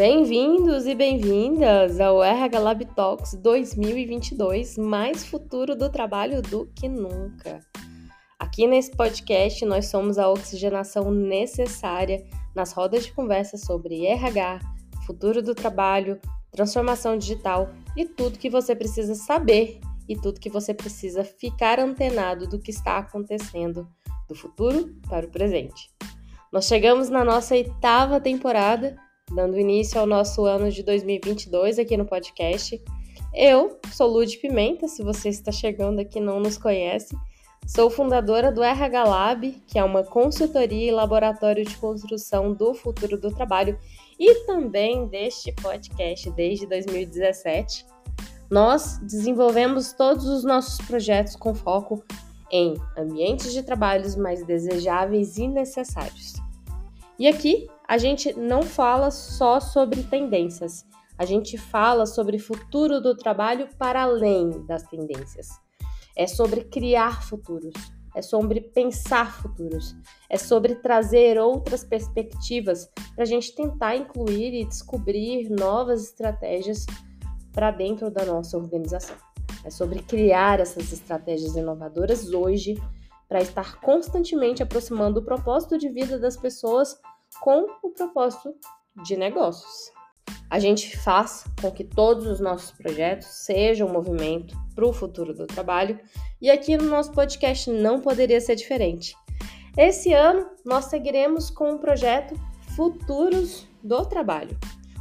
[0.00, 7.60] Bem-vindos e bem-vindas ao RH Lab Talks 2022, mais futuro do trabalho do que nunca.
[8.38, 14.60] Aqui nesse podcast nós somos a oxigenação necessária nas rodas de conversa sobre RH,
[15.04, 16.18] futuro do trabalho,
[16.50, 22.46] transformação digital e tudo que você precisa saber e tudo que você precisa ficar antenado
[22.46, 23.86] do que está acontecendo
[24.26, 25.90] do futuro para o presente.
[26.50, 28.96] Nós chegamos na nossa oitava temporada
[29.30, 32.82] dando início ao nosso ano de 2022 aqui no podcast.
[33.32, 37.16] Eu sou Lud Pimenta, se você está chegando aqui e não nos conhece.
[37.66, 43.16] Sou fundadora do RH Lab, que é uma consultoria e laboratório de construção do futuro
[43.16, 43.78] do trabalho,
[44.18, 47.86] e também deste podcast desde 2017.
[48.50, 52.02] Nós desenvolvemos todos os nossos projetos com foco
[52.50, 56.34] em ambientes de trabalhos mais desejáveis e necessários.
[57.16, 60.86] E aqui a gente não fala só sobre tendências,
[61.18, 65.48] a gente fala sobre futuro do trabalho para além das tendências.
[66.16, 67.74] É sobre criar futuros,
[68.14, 69.96] é sobre pensar futuros,
[70.28, 76.86] é sobre trazer outras perspectivas para a gente tentar incluir e descobrir novas estratégias
[77.50, 79.16] para dentro da nossa organização.
[79.64, 82.80] É sobre criar essas estratégias inovadoras hoje
[83.28, 86.96] para estar constantemente aproximando o propósito de vida das pessoas
[87.40, 88.54] com o propósito
[89.04, 89.90] de negócios.
[90.50, 95.32] A gente faz com que todos os nossos projetos sejam um movimento para o futuro
[95.32, 95.98] do trabalho
[96.40, 99.14] e aqui no nosso podcast não poderia ser diferente.
[99.76, 102.34] Esse ano nós seguiremos com o projeto
[102.74, 104.58] Futuros do Trabalho.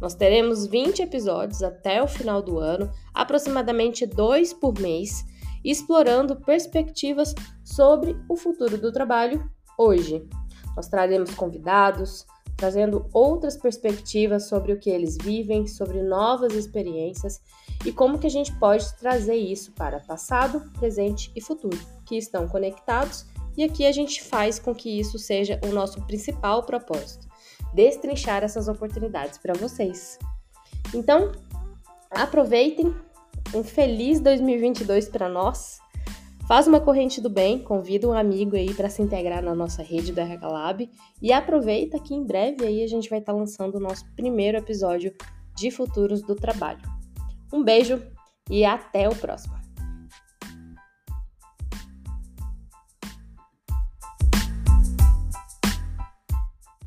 [0.00, 5.24] Nós teremos 20 episódios até o final do ano, aproximadamente dois por mês,
[5.64, 7.34] explorando perspectivas
[7.64, 10.28] sobre o futuro do trabalho hoje.
[10.76, 17.40] Nós traremos convidados, trazendo outras perspectivas sobre o que eles vivem, sobre novas experiências
[17.84, 22.46] e como que a gente pode trazer isso para passado, presente e futuro, que estão
[22.46, 27.26] conectados, e aqui a gente faz com que isso seja o nosso principal propósito,
[27.74, 30.18] destrinchar essas oportunidades para vocês.
[30.94, 31.32] Então,
[32.10, 32.94] aproveitem
[33.54, 35.81] um feliz 2022 para nós
[36.52, 40.12] Faz uma corrente do bem, convida um amigo aí para se integrar na nossa rede
[40.12, 40.90] RH Lab
[41.22, 44.58] e aproveita que em breve aí a gente vai estar tá lançando o nosso primeiro
[44.58, 45.14] episódio
[45.56, 46.82] de Futuros do Trabalho.
[47.50, 48.02] Um beijo
[48.50, 49.61] e até o próximo.